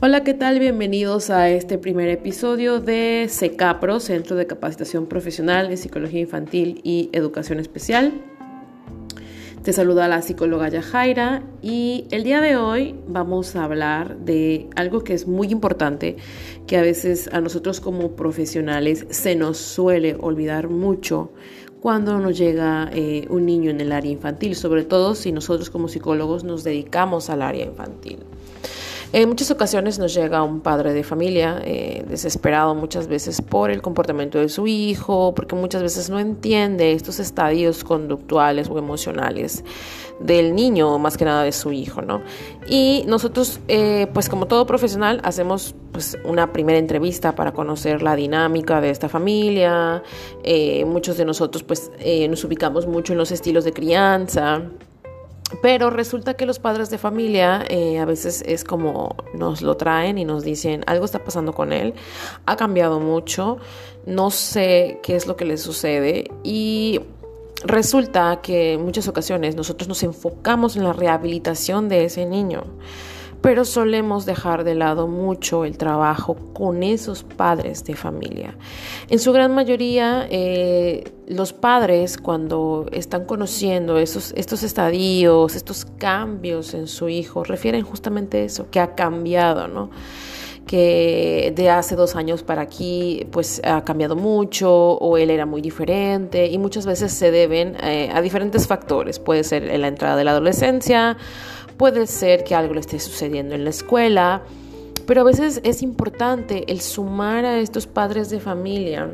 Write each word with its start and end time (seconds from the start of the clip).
Hola, 0.00 0.22
¿qué 0.22 0.32
tal? 0.32 0.60
Bienvenidos 0.60 1.28
a 1.28 1.50
este 1.50 1.76
primer 1.76 2.08
episodio 2.08 2.78
de 2.78 3.26
CECAPRO, 3.28 3.98
Centro 3.98 4.36
de 4.36 4.46
Capacitación 4.46 5.06
Profesional 5.06 5.72
en 5.72 5.76
Psicología 5.76 6.20
Infantil 6.20 6.80
y 6.84 7.10
Educación 7.12 7.58
Especial. 7.58 8.12
Te 9.64 9.72
saluda 9.72 10.06
la 10.06 10.22
psicóloga 10.22 10.68
Yajaira 10.68 11.42
y 11.62 12.04
el 12.12 12.22
día 12.22 12.40
de 12.40 12.54
hoy 12.54 12.94
vamos 13.08 13.56
a 13.56 13.64
hablar 13.64 14.18
de 14.18 14.70
algo 14.76 15.02
que 15.02 15.14
es 15.14 15.26
muy 15.26 15.48
importante, 15.48 16.16
que 16.68 16.76
a 16.76 16.82
veces 16.82 17.28
a 17.32 17.40
nosotros 17.40 17.80
como 17.80 18.12
profesionales 18.12 19.04
se 19.10 19.34
nos 19.34 19.56
suele 19.56 20.16
olvidar 20.20 20.68
mucho 20.68 21.32
cuando 21.80 22.20
nos 22.20 22.38
llega 22.38 22.88
eh, 22.92 23.26
un 23.30 23.46
niño 23.46 23.72
en 23.72 23.80
el 23.80 23.90
área 23.90 24.12
infantil, 24.12 24.54
sobre 24.54 24.84
todo 24.84 25.16
si 25.16 25.32
nosotros 25.32 25.70
como 25.70 25.88
psicólogos 25.88 26.44
nos 26.44 26.62
dedicamos 26.62 27.30
al 27.30 27.42
área 27.42 27.64
infantil. 27.64 28.18
En 29.10 29.26
muchas 29.30 29.50
ocasiones 29.50 29.98
nos 29.98 30.12
llega 30.12 30.42
un 30.42 30.60
padre 30.60 30.92
de 30.92 31.02
familia 31.02 31.62
eh, 31.64 32.04
desesperado 32.06 32.74
muchas 32.74 33.08
veces 33.08 33.40
por 33.40 33.70
el 33.70 33.80
comportamiento 33.80 34.38
de 34.38 34.50
su 34.50 34.66
hijo, 34.66 35.32
porque 35.34 35.54
muchas 35.54 35.80
veces 35.82 36.10
no 36.10 36.18
entiende 36.18 36.92
estos 36.92 37.18
estadios 37.18 37.84
conductuales 37.84 38.68
o 38.68 38.76
emocionales 38.76 39.64
del 40.20 40.54
niño, 40.54 40.98
más 40.98 41.16
que 41.16 41.24
nada 41.24 41.42
de 41.42 41.52
su 41.52 41.72
hijo, 41.72 42.02
¿no? 42.02 42.20
Y 42.68 43.04
nosotros, 43.06 43.60
eh, 43.68 44.08
pues 44.12 44.28
como 44.28 44.46
todo 44.46 44.66
profesional, 44.66 45.22
hacemos 45.24 45.74
pues 45.90 46.18
una 46.24 46.52
primera 46.52 46.78
entrevista 46.78 47.34
para 47.34 47.52
conocer 47.52 48.02
la 48.02 48.14
dinámica 48.14 48.82
de 48.82 48.90
esta 48.90 49.08
familia. 49.08 50.02
Eh, 50.44 50.84
muchos 50.84 51.16
de 51.16 51.24
nosotros 51.24 51.62
pues 51.62 51.90
nos 52.28 52.44
ubicamos 52.44 52.86
mucho 52.86 53.14
en 53.14 53.18
los 53.18 53.32
estilos 53.32 53.64
de 53.64 53.72
crianza. 53.72 54.64
Pero 55.62 55.88
resulta 55.90 56.34
que 56.34 56.44
los 56.44 56.58
padres 56.58 56.90
de 56.90 56.98
familia 56.98 57.64
eh, 57.68 57.98
a 57.98 58.04
veces 58.04 58.42
es 58.46 58.64
como 58.64 59.16
nos 59.34 59.62
lo 59.62 59.76
traen 59.76 60.18
y 60.18 60.24
nos 60.24 60.44
dicen 60.44 60.84
algo 60.86 61.06
está 61.06 61.24
pasando 61.24 61.54
con 61.54 61.72
él, 61.72 61.94
ha 62.44 62.56
cambiado 62.56 63.00
mucho, 63.00 63.58
no 64.04 64.30
sé 64.30 65.00
qué 65.02 65.16
es 65.16 65.26
lo 65.26 65.36
que 65.36 65.46
le 65.46 65.56
sucede 65.56 66.30
y 66.44 67.00
resulta 67.64 68.40
que 68.42 68.74
en 68.74 68.84
muchas 68.84 69.08
ocasiones 69.08 69.56
nosotros 69.56 69.88
nos 69.88 70.02
enfocamos 70.02 70.76
en 70.76 70.84
la 70.84 70.92
rehabilitación 70.92 71.88
de 71.88 72.04
ese 72.04 72.26
niño 72.26 72.64
pero 73.40 73.64
solemos 73.64 74.26
dejar 74.26 74.64
de 74.64 74.74
lado 74.74 75.06
mucho 75.06 75.64
el 75.64 75.78
trabajo 75.78 76.36
con 76.52 76.82
esos 76.82 77.22
padres 77.22 77.84
de 77.84 77.94
familia. 77.94 78.56
En 79.08 79.18
su 79.18 79.32
gran 79.32 79.54
mayoría, 79.54 80.26
eh, 80.30 81.12
los 81.26 81.52
padres 81.52 82.18
cuando 82.18 82.86
están 82.92 83.24
conociendo 83.26 83.98
esos, 83.98 84.32
estos 84.36 84.62
estadios, 84.62 85.54
estos 85.54 85.84
cambios 85.84 86.74
en 86.74 86.88
su 86.88 87.08
hijo, 87.08 87.44
refieren 87.44 87.82
justamente 87.82 88.44
eso, 88.44 88.70
que 88.70 88.80
ha 88.80 88.94
cambiado, 88.94 89.68
¿no? 89.68 89.90
Que 90.68 91.52
de 91.56 91.70
hace 91.70 91.96
dos 91.96 92.14
años 92.14 92.44
para 92.44 92.62
aquí 92.62 93.26
pues 93.32 93.60
ha 93.64 93.82
cambiado 93.82 94.14
mucho 94.14 94.70
o 94.70 95.16
él 95.16 95.30
era 95.30 95.46
muy 95.46 95.60
diferente 95.60 96.46
y 96.46 96.58
muchas 96.58 96.86
veces 96.86 97.12
se 97.12 97.32
deben 97.32 97.76
eh, 97.82 98.10
a 98.14 98.20
diferentes 98.20 98.68
factores. 98.68 99.18
Puede 99.18 99.42
ser 99.42 99.64
la 99.80 99.88
entrada 99.88 100.14
de 100.14 100.22
la 100.22 100.30
adolescencia, 100.30 101.16
Puede 101.78 102.08
ser 102.08 102.42
que 102.42 102.56
algo 102.56 102.74
le 102.74 102.80
esté 102.80 102.98
sucediendo 102.98 103.54
en 103.54 103.62
la 103.62 103.70
escuela, 103.70 104.42
pero 105.06 105.20
a 105.20 105.24
veces 105.24 105.60
es 105.62 105.80
importante 105.80 106.64
el 106.72 106.80
sumar 106.80 107.44
a 107.44 107.60
estos 107.60 107.86
padres 107.86 108.30
de 108.30 108.40
familia 108.40 109.08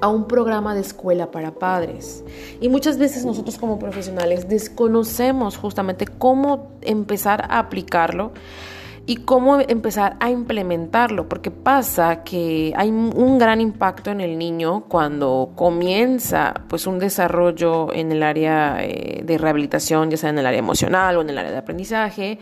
a 0.00 0.06
un 0.06 0.28
programa 0.28 0.76
de 0.76 0.82
escuela 0.82 1.32
para 1.32 1.50
padres. 1.50 2.22
Y 2.60 2.68
muchas 2.68 2.96
veces 2.96 3.24
nosotros 3.24 3.58
como 3.58 3.80
profesionales 3.80 4.48
desconocemos 4.48 5.56
justamente 5.56 6.06
cómo 6.06 6.70
empezar 6.82 7.44
a 7.50 7.58
aplicarlo 7.58 8.30
y 9.08 9.16
cómo 9.16 9.58
empezar 9.58 10.18
a 10.20 10.28
implementarlo, 10.28 11.30
porque 11.30 11.50
pasa 11.50 12.22
que 12.24 12.74
hay 12.76 12.90
un 12.90 13.38
gran 13.38 13.58
impacto 13.58 14.10
en 14.10 14.20
el 14.20 14.36
niño 14.36 14.84
cuando 14.86 15.52
comienza 15.54 16.52
pues 16.68 16.86
un 16.86 16.98
desarrollo 16.98 17.90
en 17.94 18.12
el 18.12 18.22
área 18.22 18.84
eh, 18.84 19.22
de 19.24 19.38
rehabilitación, 19.38 20.10
ya 20.10 20.18
sea 20.18 20.28
en 20.28 20.38
el 20.40 20.44
área 20.44 20.58
emocional 20.58 21.16
o 21.16 21.22
en 21.22 21.30
el 21.30 21.38
área 21.38 21.50
de 21.50 21.56
aprendizaje, 21.56 22.38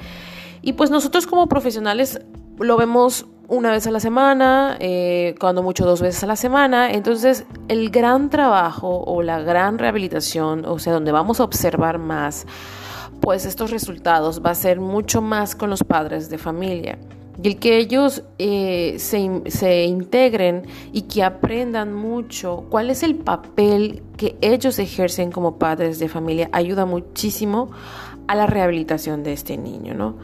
y 0.61 0.73
pues 0.73 0.91
nosotros 0.91 1.29
como 1.29 1.47
profesionales 1.47 2.21
lo 2.59 2.77
vemos 2.77 3.27
una 3.47 3.71
vez 3.71 3.87
a 3.87 3.93
la 3.93 4.01
semana, 4.01 4.77
eh, 4.81 5.37
cuando 5.39 5.63
mucho 5.63 5.87
dos 5.87 6.03
veces 6.03 6.25
a 6.25 6.27
la 6.27 6.35
semana. 6.35 6.91
Entonces, 6.91 7.45
el 7.69 7.91
gran 7.91 8.29
trabajo 8.29 9.05
o 9.07 9.23
la 9.23 9.41
gran 9.41 9.79
rehabilitación, 9.79 10.65
o 10.65 10.81
sea, 10.81 10.95
donde 10.95 11.13
vamos 11.13 11.39
a 11.39 11.45
observar 11.45 11.99
más 11.99 12.45
pues 13.21 13.47
estos 13.47 13.71
resultados 13.71 14.43
va 14.45 14.51
a 14.51 14.55
ser 14.55 14.81
mucho 14.81 15.21
más 15.21 15.55
con 15.55 15.71
los 15.71 15.83
padres 15.83 16.31
de 16.31 16.39
familia. 16.39 16.99
Y 17.43 17.49
el 17.49 17.59
que 17.59 17.77
ellos 17.77 18.23
eh, 18.39 18.97
se, 18.99 19.43
se, 19.47 19.85
integren 19.85 20.63
y 20.93 21.03
que 21.03 21.23
aprendan 21.23 21.93
mucho 21.93 22.65
cuál 22.71 22.89
es 22.89 23.03
el 23.03 23.17
papel 23.17 24.03
que 24.17 24.37
ellos 24.41 24.79
ejercen 24.79 25.31
como 25.31 25.59
padres 25.59 25.99
de 25.99 26.09
familia 26.09 26.49
ayuda 26.53 26.87
muchísimo 26.87 27.71
a 28.27 28.35
la 28.35 28.47
rehabilitación 28.47 29.23
de 29.23 29.35
este 29.35 29.59
niño, 29.59 29.95
¿no? 29.95 30.17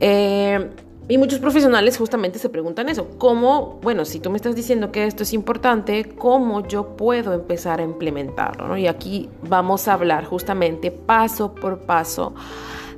Eh, 0.00 0.70
y 1.10 1.18
muchos 1.18 1.40
profesionales 1.40 1.98
justamente 1.98 2.38
se 2.38 2.48
preguntan 2.48 2.88
eso, 2.88 3.08
¿cómo, 3.18 3.80
bueno, 3.82 4.04
si 4.04 4.20
tú 4.20 4.30
me 4.30 4.36
estás 4.36 4.54
diciendo 4.54 4.92
que 4.92 5.06
esto 5.06 5.24
es 5.24 5.32
importante, 5.32 6.04
cómo 6.16 6.66
yo 6.68 6.96
puedo 6.96 7.34
empezar 7.34 7.80
a 7.80 7.82
implementarlo? 7.82 8.76
Y 8.76 8.86
aquí 8.86 9.28
vamos 9.42 9.88
a 9.88 9.94
hablar 9.94 10.24
justamente 10.24 10.92
paso 10.92 11.52
por 11.52 11.80
paso 11.80 12.32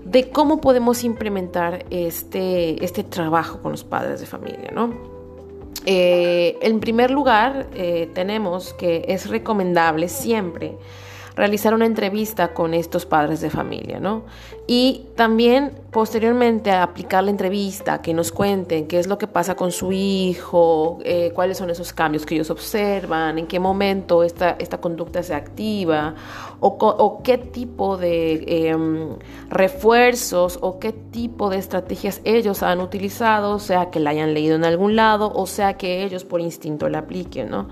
de 0.04 0.28
cómo 0.28 0.60
podemos 0.60 1.04
implementar 1.04 1.86
este, 1.88 2.84
este 2.84 3.02
trabajo 3.02 3.62
con 3.62 3.72
los 3.72 3.82
padres 3.82 4.20
de 4.20 4.26
familia, 4.26 4.70
¿no? 4.74 4.92
Eh, 5.86 6.58
en 6.60 6.80
primer 6.80 7.10
lugar, 7.10 7.66
eh, 7.74 8.10
tenemos 8.12 8.74
que 8.74 9.06
es 9.08 9.30
recomendable 9.30 10.10
siempre 10.10 10.76
realizar 11.34 11.72
una 11.74 11.86
entrevista 11.86 12.52
con 12.52 12.74
estos 12.74 13.06
padres 13.06 13.40
de 13.40 13.50
familia, 13.50 14.00
¿no? 14.00 14.24
Y 14.66 15.06
también 15.16 15.72
posteriormente 15.90 16.70
a 16.70 16.82
aplicar 16.82 17.24
la 17.24 17.30
entrevista, 17.30 18.00
que 18.02 18.14
nos 18.14 18.32
cuenten 18.32 18.86
qué 18.86 18.98
es 18.98 19.06
lo 19.06 19.18
que 19.18 19.26
pasa 19.26 19.54
con 19.54 19.72
su 19.72 19.92
hijo, 19.92 20.98
eh, 21.04 21.32
cuáles 21.34 21.58
son 21.58 21.70
esos 21.70 21.92
cambios 21.92 22.26
que 22.26 22.34
ellos 22.34 22.50
observan, 22.50 23.38
en 23.38 23.46
qué 23.46 23.58
momento 23.60 24.22
esta, 24.22 24.56
esta 24.58 24.80
conducta 24.80 25.22
se 25.22 25.34
activa, 25.34 26.14
o, 26.60 27.22
qué 27.24 27.38
tipo 27.38 27.96
de 27.96 28.68
em, 28.68 29.16
refuerzos 29.50 30.58
o 30.62 30.78
qué 30.78 30.92
tipo 30.92 31.50
de 31.50 31.58
estrategias 31.58 32.20
ellos 32.24 32.62
han 32.62 32.80
utilizado, 32.80 33.58
sea 33.58 33.90
que 33.90 34.00
la 34.00 34.10
hayan 34.10 34.32
leído 34.32 34.54
en 34.56 34.64
algún 34.64 34.96
lado 34.96 35.32
o 35.34 35.46
sea 35.46 35.76
que 35.76 36.04
ellos 36.04 36.24
por 36.24 36.40
instinto 36.40 36.88
la 36.88 36.98
apliquen, 36.98 37.50
¿no? 37.50 37.68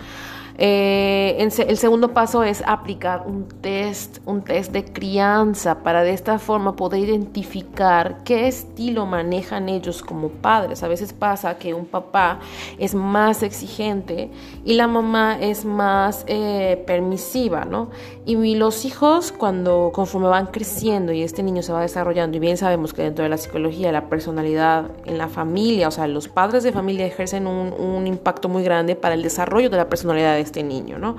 Eh, 0.63 1.37
el 1.39 1.79
segundo 1.79 2.13
paso 2.13 2.45
es 2.45 2.63
aplicar 2.67 3.25
un 3.27 3.49
test, 3.49 4.19
un 4.27 4.43
test 4.43 4.73
de 4.73 4.85
crianza 4.85 5.83
para 5.83 6.03
de 6.03 6.13
esta 6.13 6.39
forma 6.39 6.77
poder 6.77 7.01
identificar 7.01 8.19
qué 8.25 8.47
estilo 8.47 9.07
manejan 9.07 9.71
ellos 9.71 10.03
como 10.03 10.29
padres. 10.29 10.83
A 10.83 10.89
veces 10.89 11.15
pasa 11.15 11.57
que 11.57 11.73
un 11.73 11.87
papá 11.87 12.41
es 12.79 12.95
más 12.95 13.43
exigente 13.43 14.31
y 14.63 14.75
la 14.75 14.87
mamá 14.87 15.39
es 15.41 15.65
más 15.65 16.25
eh, 16.27 16.85
permisiva, 16.87 17.65
¿no? 17.65 17.89
Y 18.27 18.55
los 18.57 18.85
hijos 18.85 19.33
cuando 19.33 19.91
conforme 19.95 20.29
van 20.29 20.49
creciendo 20.49 21.11
y 21.13 21.23
este 21.23 21.43
niño 21.43 21.63
se 21.63 21.73
va 21.73 21.81
desarrollando 21.81 22.37
y 22.37 22.41
bien 22.41 22.59
sabemos 22.59 22.93
que 22.93 23.01
dentro 23.01 23.23
de 23.23 23.31
la 23.31 23.39
psicología 23.39 23.93
la 23.93 24.11
personalidad 24.11 24.91
en 25.07 25.17
la 25.17 25.29
familia, 25.29 25.89
o 25.89 25.91
sea, 25.91 26.07
los 26.07 26.29
padres 26.29 26.65
de 26.65 26.73
familia 26.73 27.07
ejercen 27.07 27.47
un, 27.47 27.73
un 27.73 28.07
impacto 28.07 28.51
muy 28.51 28.63
grande 28.63 28.95
para 28.95 29.15
el 29.15 29.23
desarrollo 29.23 29.71
de 29.71 29.79
la 29.79 29.89
personalidad 29.89 30.35
de 30.35 30.50
este 30.51 30.63
niño, 30.65 30.99
¿no? 30.99 31.17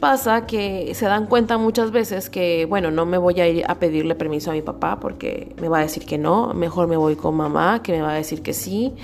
Pasa 0.00 0.46
que 0.46 0.92
se 0.94 1.06
dan 1.06 1.26
cuenta 1.26 1.58
muchas 1.58 1.90
veces 1.90 2.28
que, 2.28 2.66
bueno, 2.66 2.90
no 2.90 3.06
me 3.06 3.18
voy 3.18 3.40
a 3.40 3.48
ir 3.48 3.64
a 3.68 3.76
pedirle 3.76 4.14
permiso 4.14 4.50
a 4.50 4.54
mi 4.54 4.62
papá 4.62 5.00
porque 5.00 5.54
me 5.60 5.68
va 5.68 5.78
a 5.78 5.82
decir 5.82 6.04
que 6.04 6.18
no, 6.18 6.54
mejor 6.54 6.88
me 6.88 6.96
voy 6.96 7.16
con 7.16 7.36
mamá 7.36 7.82
que 7.82 7.92
me 7.92 8.02
va 8.02 8.10
a 8.10 8.14
decir 8.14 8.42
que 8.42 8.52
sí. 8.52 8.94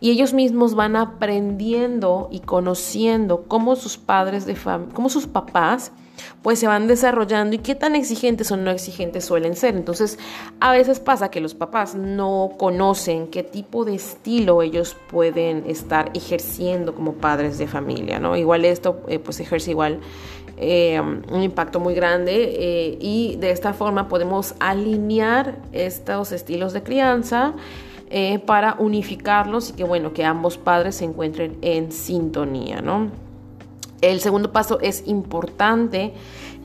Y 0.00 0.10
ellos 0.10 0.32
mismos 0.32 0.74
van 0.74 0.96
aprendiendo 0.96 2.28
y 2.30 2.40
conociendo 2.40 3.44
cómo 3.46 3.76
sus 3.76 3.96
padres 3.96 4.46
de 4.46 4.56
cómo 4.92 5.08
sus 5.08 5.26
papás 5.26 5.92
pues 6.42 6.58
se 6.58 6.66
van 6.66 6.86
desarrollando 6.86 7.56
y 7.56 7.58
qué 7.58 7.74
tan 7.74 7.94
exigentes 7.94 8.50
o 8.50 8.56
no 8.56 8.70
exigentes 8.70 9.24
suelen 9.24 9.56
ser. 9.56 9.76
Entonces, 9.76 10.18
a 10.60 10.72
veces 10.72 11.00
pasa 11.00 11.30
que 11.30 11.40
los 11.40 11.54
papás 11.54 11.94
no 11.94 12.52
conocen 12.56 13.28
qué 13.28 13.42
tipo 13.42 13.84
de 13.84 13.94
estilo 13.94 14.62
ellos 14.62 14.96
pueden 15.10 15.64
estar 15.66 16.10
ejerciendo 16.14 16.94
como 16.94 17.14
padres 17.14 17.58
de 17.58 17.66
familia, 17.66 18.18
¿no? 18.18 18.36
Igual 18.36 18.64
esto 18.64 19.02
eh, 19.08 19.18
pues 19.18 19.40
ejerce 19.40 19.70
igual 19.70 20.00
eh, 20.56 21.00
un 21.00 21.42
impacto 21.42 21.80
muy 21.80 21.94
grande 21.94 22.56
eh, 22.58 22.98
y 23.00 23.36
de 23.36 23.50
esta 23.50 23.72
forma 23.72 24.08
podemos 24.08 24.54
alinear 24.60 25.58
estos 25.72 26.32
estilos 26.32 26.72
de 26.72 26.82
crianza 26.82 27.54
para 28.44 28.74
unificarlos 28.80 29.70
y 29.70 29.74
que 29.74 29.84
bueno, 29.84 30.12
que 30.12 30.24
ambos 30.24 30.58
padres 30.58 30.96
se 30.96 31.04
encuentren 31.04 31.56
en 31.62 31.92
sintonía, 31.92 32.80
¿no? 32.80 33.29
El 34.00 34.20
segundo 34.20 34.52
paso 34.52 34.78
es 34.80 35.06
importante 35.06 36.14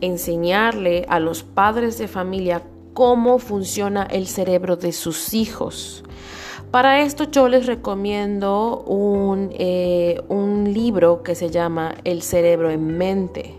enseñarle 0.01 1.05
a 1.09 1.19
los 1.19 1.43
padres 1.43 1.97
de 1.97 2.07
familia 2.07 2.63
cómo 2.93 3.39
funciona 3.39 4.03
el 4.03 4.27
cerebro 4.27 4.77
de 4.77 4.93
sus 4.93 5.33
hijos 5.33 6.03
Para 6.71 7.01
esto 7.01 7.25
yo 7.25 7.47
les 7.49 7.65
recomiendo 7.65 8.79
un, 8.87 9.49
eh, 9.51 10.21
un 10.29 10.73
libro 10.73 11.23
que 11.23 11.35
se 11.35 11.49
llama 11.49 11.95
El 12.03 12.21
cerebro 12.21 12.69
en 12.69 12.97
mente. 12.97 13.55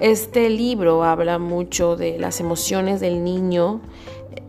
Este 0.00 0.50
libro 0.50 1.02
habla 1.04 1.38
mucho 1.38 1.96
de 1.96 2.18
las 2.18 2.40
emociones 2.40 3.00
del 3.00 3.24
niño 3.24 3.80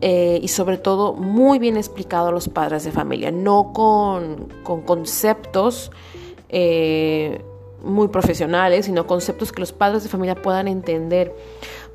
eh, 0.01 0.39
y 0.41 0.47
sobre 0.49 0.77
todo 0.77 1.13
muy 1.13 1.59
bien 1.59 1.77
explicado 1.77 2.27
a 2.27 2.31
los 2.31 2.49
padres 2.49 2.83
de 2.83 2.91
familia, 2.91 3.31
no 3.31 3.71
con, 3.73 4.49
conceptos 4.85 5.91
eh, 6.49 7.41
muy 7.85 8.09
profesionales, 8.09 8.85
sino 8.85 9.07
conceptos 9.07 9.51
que 9.51 9.61
los 9.61 9.71
padres 9.71 10.03
de 10.03 10.09
familia 10.09 10.35
puedan 10.35 10.67
entender, 10.67 11.33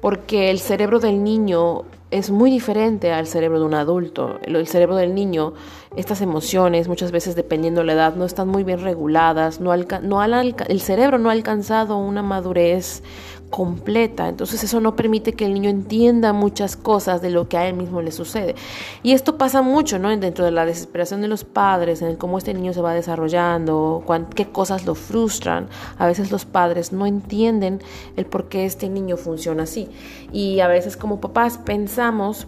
porque 0.00 0.50
el 0.50 0.58
cerebro 0.58 1.00
del 1.00 1.22
niño 1.22 1.84
es 2.10 2.30
muy 2.30 2.50
diferente 2.50 3.12
al 3.12 3.26
cerebro 3.26 3.60
de 3.60 3.66
un 3.66 3.74
adulto. 3.74 4.40
El 4.42 4.66
cerebro 4.66 4.96
del 4.96 5.14
niño, 5.14 5.54
estas 5.96 6.20
emociones, 6.20 6.88
muchas 6.88 7.12
veces 7.12 7.34
dependiendo 7.34 7.80
de 7.80 7.86
la 7.86 7.92
edad, 7.92 8.14
no 8.16 8.24
están 8.24 8.48
muy 8.48 8.64
bien 8.64 8.80
reguladas, 8.80 9.60
no, 9.60 9.76
no 9.76 10.24
el 10.24 10.80
cerebro 10.80 11.18
no 11.18 11.28
ha 11.28 11.32
alcanzado 11.32 11.96
una 11.98 12.22
madurez 12.22 13.02
completa. 13.50 14.28
Entonces 14.28 14.62
eso 14.64 14.80
no 14.80 14.96
permite 14.96 15.32
que 15.34 15.44
el 15.44 15.52
niño 15.52 15.68
entienda 15.68 16.32
muchas 16.32 16.76
cosas 16.76 17.20
de 17.20 17.30
lo 17.30 17.48
que 17.48 17.58
a 17.58 17.68
él 17.68 17.74
mismo 17.74 18.00
le 18.00 18.12
sucede. 18.12 18.54
Y 19.02 19.12
esto 19.12 19.36
pasa 19.36 19.60
mucho, 19.60 19.98
¿no? 19.98 20.16
Dentro 20.16 20.44
de 20.44 20.52
la 20.52 20.64
desesperación 20.64 21.20
de 21.20 21.28
los 21.28 21.44
padres, 21.44 22.00
en 22.00 22.16
cómo 22.16 22.38
este 22.38 22.54
niño 22.54 22.72
se 22.72 22.80
va 22.80 22.94
desarrollando, 22.94 24.04
qué 24.34 24.46
cosas 24.46 24.86
lo 24.86 24.94
frustran. 24.94 25.68
A 25.98 26.06
veces 26.06 26.30
los 26.30 26.44
padres 26.44 26.92
no 26.92 27.06
entienden 27.06 27.80
el 28.16 28.24
por 28.24 28.48
qué 28.48 28.64
este 28.64 28.88
niño 28.88 29.16
funciona 29.16 29.64
así. 29.64 29.88
Y 30.32 30.60
a 30.60 30.68
veces 30.68 30.96
como 30.96 31.20
papás 31.20 31.58
pensamos 31.58 32.46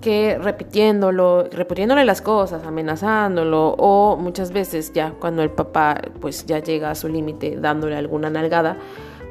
que 0.00 0.38
repitiéndolo, 0.38 1.48
repitiéndole 1.50 2.04
las 2.04 2.22
cosas, 2.22 2.64
amenazándolo 2.64 3.70
o 3.70 4.16
muchas 4.16 4.52
veces 4.52 4.92
ya 4.92 5.12
cuando 5.18 5.42
el 5.42 5.50
papá 5.50 6.00
pues 6.20 6.46
ya 6.46 6.60
llega 6.60 6.90
a 6.90 6.94
su 6.94 7.08
límite 7.08 7.56
dándole 7.56 7.96
alguna 7.96 8.30
nalgada, 8.30 8.76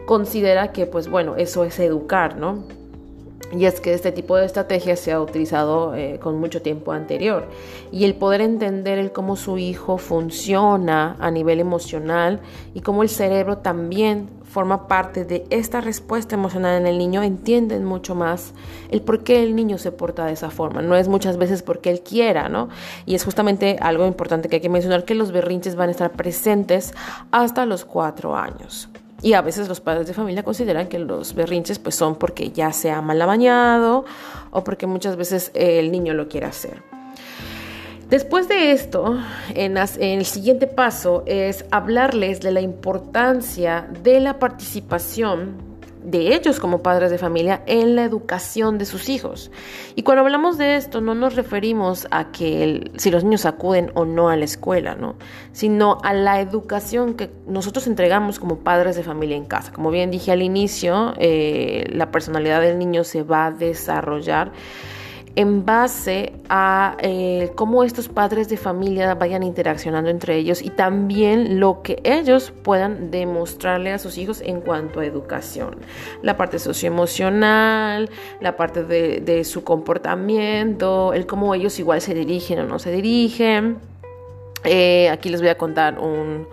considera 0.06 0.72
que, 0.72 0.86
pues 0.86 1.10
bueno, 1.10 1.36
eso 1.36 1.64
es 1.64 1.80
educar, 1.80 2.38
¿no? 2.38 2.64
Y 3.52 3.66
es 3.66 3.80
que 3.80 3.94
este 3.94 4.12
tipo 4.12 4.36
de 4.36 4.46
estrategia 4.46 4.96
se 4.96 5.12
ha 5.12 5.22
utilizado 5.22 5.96
eh, 5.96 6.20
con 6.22 6.40
mucho 6.40 6.62
tiempo 6.62 6.92
anterior. 6.92 7.48
Y 7.92 8.06
el 8.06 8.16
poder 8.16 8.42
entender 8.42 8.98
el 8.98 9.12
cómo 9.12 9.36
su 9.36 9.58
hijo 9.58 9.98
funciona 9.98 11.16
a 11.20 11.32
nivel 11.32 11.60
emocional 11.60 12.42
y 12.74 12.82
cómo 12.82 13.04
el 13.04 13.10
cerebro 13.10 13.60
también 13.60 14.30
forma 14.44 14.88
parte 14.88 15.26
de 15.26 15.46
esta 15.50 15.82
respuesta 15.82 16.36
emocional 16.36 16.80
en 16.80 16.88
el 16.88 16.98
niño, 16.98 17.24
entienden 17.24 17.84
mucho 17.84 18.16
más 18.16 18.54
el 18.90 19.02
por 19.02 19.24
qué 19.24 19.44
el 19.44 19.54
niño 19.54 19.78
se 19.78 19.92
porta 19.92 20.26
de 20.26 20.34
esa 20.34 20.50
forma. 20.50 20.82
No 20.82 20.96
es 20.96 21.08
muchas 21.08 21.38
veces 21.38 21.62
porque 21.62 21.92
él 21.92 22.02
quiera, 22.02 22.48
¿no? 22.48 22.70
Y 23.06 23.16
es 23.16 23.26
justamente 23.26 23.78
algo 23.82 24.08
importante 24.08 24.48
que 24.48 24.56
hay 24.56 24.62
que 24.62 24.70
mencionar, 24.70 25.04
que 25.04 25.14
los 25.14 25.32
berrinches 25.32 25.76
van 25.76 25.90
a 25.90 25.92
estar 25.92 26.12
presentes 26.14 26.94
hasta 27.32 27.66
los 27.66 27.84
cuatro 27.84 28.36
años. 28.36 28.90
Y 29.22 29.34
a 29.34 29.42
veces 29.42 29.68
los 29.68 29.82
padres 29.82 30.08
de 30.08 30.14
familia 30.14 30.44
consideran 30.44 30.88
que 30.88 31.00
los 31.00 31.34
berrinches 31.34 31.80
pues 31.80 31.96
son 31.96 32.16
porque 32.16 32.52
ya 32.52 32.72
se 32.74 32.92
ha 32.92 33.02
mal 33.02 33.20
bañado 33.20 34.06
o 34.52 34.64
porque 34.64 34.88
muchas 34.88 35.16
veces 35.16 35.52
el 35.54 35.92
niño 35.92 36.14
lo 36.14 36.28
quiere 36.28 36.48
hacer. 36.48 36.84
Después 38.10 38.48
de 38.48 38.72
esto, 38.72 39.20
en, 39.56 39.78
el 39.78 40.26
siguiente 40.26 40.68
paso 40.68 41.24
es 41.26 41.66
hablarles 41.72 42.40
de 42.40 42.52
la 42.52 42.62
importancia 42.62 43.88
de 44.04 44.20
la 44.20 44.38
participación 44.38 45.75
de 46.06 46.36
ellos 46.36 46.60
como 46.60 46.84
padres 46.84 47.12
de 47.12 47.18
familia 47.18 47.64
en 47.66 47.96
la 47.96 48.04
educación 48.04 48.78
de 48.78 48.86
sus 48.86 49.10
hijos. 49.10 49.52
Y 49.96 50.04
cuando 50.04 50.22
hablamos 50.22 50.58
de 50.58 50.76
esto 50.76 51.02
no 51.02 51.16
nos 51.16 51.36
referimos 51.36 52.08
a 52.12 52.32
que 52.32 52.92
si 52.98 53.12
los 53.12 53.24
niños 53.24 53.46
acuden 53.46 53.92
o 53.96 54.06
no 54.06 54.30
a 54.30 54.36
la 54.36 54.46
escuela, 54.46 54.96
¿no? 54.96 55.16
sino 55.52 55.98
a 56.04 56.14
la 56.14 56.40
educación 56.40 57.16
que 57.16 57.32
nosotros 57.48 57.88
entregamos 57.88 58.40
como 58.40 58.60
padres 58.60 58.96
de 58.96 59.04
familia 59.04 59.36
en 59.36 59.46
casa. 59.46 59.72
Como 59.72 59.90
bien 59.92 60.12
dije 60.12 60.32
al 60.32 60.42
inicio, 60.42 61.14
eh, 61.18 61.86
la 61.90 62.12
personalidad 62.12 62.62
del 62.62 62.78
niño 62.78 63.04
se 63.04 63.24
va 63.24 63.48
a 63.48 63.52
desarrollar 63.52 64.52
en 65.36 65.66
base 65.66 66.34
a 66.50 66.96
eh, 67.00 67.52
cómo 67.56 67.84
estos 67.84 68.08
padres 68.08 68.48
de 68.48 68.58
familia 68.58 69.16
vayan 69.16 69.44
interaccionando 69.44 70.10
entre 70.10 70.38
ellos 70.38 70.62
y 70.62 70.70
también 70.70 71.60
lo 71.60 71.82
que 71.82 72.00
ellos 72.04 72.54
puedan 72.64 73.12
demostrarle 73.12 73.92
a 73.92 74.00
sus 74.00 74.18
hijos 74.18 74.42
en 74.42 74.62
cuanto 74.62 75.02
a 75.02 75.06
educación. 75.06 75.78
La 76.22 76.38
parte 76.38 76.58
socioemocional, 76.58 78.10
la 78.40 78.56
parte 78.56 78.84
de, 78.84 79.44
su 79.44 79.64
comportamiento, 79.64 81.14
el 81.14 81.26
cómo 81.26 81.54
ellos 81.54 81.80
igual 81.80 82.02
se 82.02 82.14
dirigen 82.14 82.60
o 82.60 82.64
no 82.64 82.80
se 82.80 82.92
dirigen. 82.92 83.78
Eh, 84.64 85.10
aquí 85.10 85.30
les 85.30 85.42
voy 85.42 85.50
a 85.50 85.58
contar 85.58 86.00
un, 86.00 86.48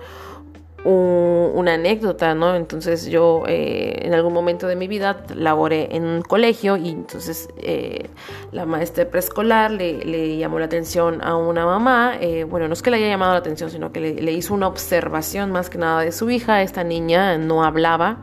una 0.84 1.75
anécdota, 1.75 2.34
¿no? 2.34 2.56
Entonces 2.56 3.06
yo 3.06 3.44
eh, 3.46 4.00
en 4.02 4.14
algún 4.14 4.32
momento 4.32 4.67
de 4.67 4.76
mi 4.76 4.88
vida 4.88 5.25
laboré 5.34 5.94
en 5.94 6.05
un 6.05 6.23
colegio 6.23 6.76
y 6.76 6.88
entonces 6.90 7.49
eh, 7.58 8.08
la 8.50 8.67
maestra 8.67 9.08
preescolar 9.08 9.70
le, 9.70 10.37
llamó 10.37 10.58
la 10.58 10.64
atención 10.67 11.23
a 11.23 11.37
una 11.37 11.64
mamá, 11.64 12.17
eh, 12.20 12.44
bueno, 12.44 12.67
no 12.67 12.75
es 12.75 12.82
que 12.82 12.90
le 12.90 12.96
haya 12.96 13.08
llamado 13.08 13.32
la 13.32 13.38
atención, 13.38 13.70
sino 13.70 13.93
que 13.93 14.00
le, 14.00 14.14
le, 14.14 14.32
hizo 14.32 14.55
una 14.55 14.67
observación 14.67 15.52
más 15.52 15.70
que 15.70 15.79
nada 15.79 16.00
de 16.00 16.11
su 16.11 16.31
hija, 16.31 16.62
esta 16.62 16.82
niña 16.82 17.38
no 17.38 17.62
hablaba, 17.64 18.20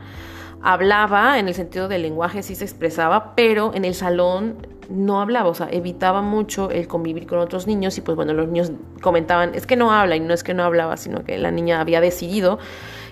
hablaba 0.62 1.38
en 1.38 1.48
el 1.48 1.54
sentido 1.54 1.88
del 1.88 2.02
lenguaje, 2.02 2.42
sí 2.42 2.54
se 2.54 2.64
expresaba, 2.64 3.34
pero 3.34 3.72
en 3.74 3.84
el 3.84 3.94
salón 3.94 4.56
no 4.90 5.20
hablaba, 5.20 5.48
o 5.48 5.54
sea, 5.54 5.68
evitaba 5.70 6.20
mucho 6.20 6.70
el 6.70 6.88
convivir 6.88 7.26
con 7.26 7.38
otros 7.38 7.66
niños 7.66 7.96
y 7.98 8.00
pues 8.00 8.16
bueno, 8.16 8.32
los 8.32 8.48
niños 8.48 8.72
comentaban, 9.00 9.54
es 9.54 9.66
que 9.66 9.76
no 9.76 9.92
habla 9.92 10.16
y 10.16 10.20
no 10.20 10.34
es 10.34 10.42
que 10.42 10.52
no 10.52 10.64
hablaba, 10.64 10.96
sino 10.96 11.24
que 11.24 11.38
la 11.38 11.50
niña 11.50 11.80
había 11.80 12.00
decidido 12.00 12.58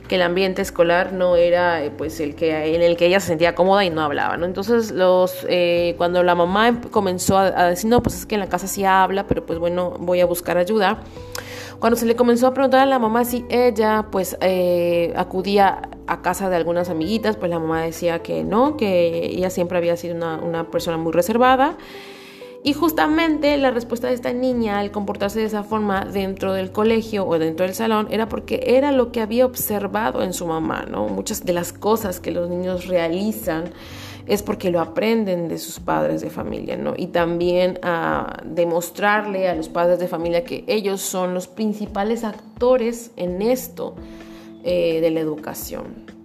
que 0.08 0.16
el 0.16 0.22
ambiente 0.22 0.62
escolar 0.62 1.12
no 1.12 1.36
era 1.36 1.84
eh, 1.84 1.90
pues 1.90 2.18
el 2.18 2.34
que 2.34 2.74
en 2.74 2.82
el 2.82 2.96
que 2.96 3.06
ella 3.06 3.20
se 3.20 3.28
sentía 3.28 3.54
cómoda 3.54 3.84
y 3.84 3.90
no 3.90 4.00
hablaba, 4.00 4.36
¿no? 4.36 4.46
Entonces 4.46 4.90
los 4.90 5.46
eh, 5.48 5.94
cuando 5.98 6.22
la 6.22 6.34
mamá 6.34 6.80
comenzó 6.90 7.36
a, 7.38 7.68
decir 7.68 7.90
no 7.90 8.02
pues 8.02 8.16
es 8.16 8.26
que 8.26 8.34
en 8.34 8.40
la 8.40 8.48
casa 8.48 8.66
sí 8.66 8.84
habla, 8.84 9.26
pero 9.26 9.44
pues 9.46 9.58
bueno 9.58 9.94
voy 10.00 10.20
a 10.20 10.26
buscar 10.26 10.56
ayuda. 10.56 10.98
Cuando 11.78 11.96
se 11.96 12.06
le 12.06 12.16
comenzó 12.16 12.48
a 12.48 12.54
preguntar 12.54 12.80
a 12.80 12.86
la 12.86 12.98
mamá 12.98 13.24
si 13.24 13.44
ella 13.50 14.06
pues 14.10 14.36
eh, 14.40 15.12
acudía 15.14 15.82
a 16.08 16.22
casa 16.22 16.48
de 16.48 16.56
algunas 16.56 16.88
amiguitas, 16.88 17.36
pues 17.36 17.50
la 17.50 17.58
mamá 17.58 17.82
decía 17.82 18.20
que 18.20 18.42
no, 18.42 18.76
que 18.76 19.26
ella 19.26 19.50
siempre 19.50 19.78
había 19.78 19.96
sido 19.96 20.16
una, 20.16 20.70
persona 20.70 20.96
muy 20.96 21.12
reservada. 21.12 21.76
Y 22.64 22.72
justamente 22.72 23.56
la 23.56 23.70
respuesta 23.70 24.08
de 24.08 24.14
esta 24.14 24.32
niña 24.32 24.80
al 24.80 24.90
comportarse 24.90 25.38
de 25.38 25.44
esa 25.46 25.62
forma 25.62 26.04
dentro 26.04 26.52
del 26.54 26.72
colegio 26.72 27.26
o 27.26 27.38
dentro 27.38 27.64
del 27.64 27.74
salón 27.74 28.08
era 28.10 28.28
porque 28.28 28.60
era 28.66 28.90
lo 28.90 29.12
que 29.12 29.20
había 29.20 29.46
observado 29.46 30.22
en 30.22 30.32
su 30.32 30.46
mamá, 30.46 30.84
¿no? 30.90 31.06
Muchas 31.06 31.44
de 31.44 31.52
las 31.52 31.72
cosas 31.72 32.18
que 32.18 32.32
los 32.32 32.50
niños 32.50 32.86
realizan 32.88 33.70
es 34.26 34.42
porque 34.42 34.70
lo 34.70 34.80
aprenden 34.80 35.48
de 35.48 35.58
sus 35.58 35.78
padres 35.78 36.20
de 36.20 36.30
familia, 36.30 36.76
¿no? 36.76 36.94
Y 36.96 37.08
también 37.08 37.78
a 37.82 38.42
demostrarle 38.44 39.48
a 39.48 39.54
los 39.54 39.68
padres 39.68 40.00
de 40.00 40.08
familia 40.08 40.44
que 40.44 40.64
ellos 40.66 41.00
son 41.00 41.34
los 41.34 41.46
principales 41.46 42.24
actores 42.24 43.12
en 43.16 43.40
esto 43.40 43.94
eh, 44.70 45.00
de 45.00 45.10
la 45.10 45.20
educación. 45.20 46.18